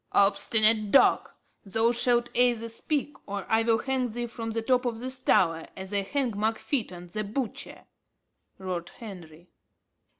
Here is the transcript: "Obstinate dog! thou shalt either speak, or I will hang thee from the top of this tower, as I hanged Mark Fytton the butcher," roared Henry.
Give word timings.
"Obstinate 0.13 0.89
dog! 0.89 1.29
thou 1.63 1.91
shalt 1.91 2.27
either 2.33 2.67
speak, 2.67 3.15
or 3.27 3.45
I 3.47 3.61
will 3.61 3.77
hang 3.77 4.09
thee 4.09 4.25
from 4.25 4.49
the 4.49 4.63
top 4.63 4.83
of 4.83 4.97
this 4.97 5.19
tower, 5.19 5.67
as 5.77 5.93
I 5.93 6.01
hanged 6.01 6.35
Mark 6.35 6.57
Fytton 6.57 7.09
the 7.09 7.23
butcher," 7.23 7.85
roared 8.57 8.89
Henry. 8.97 9.51